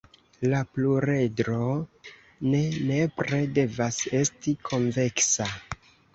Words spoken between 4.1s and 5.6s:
esti konveksa.